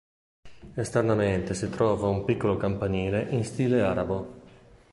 Esternamente 0.73 1.53
si 1.53 1.69
trova 1.69 2.07
un 2.07 2.25
piccolo 2.25 2.57
campanile 2.57 3.27
in 3.29 3.45
stile 3.45 3.81
arabo. 3.83 4.41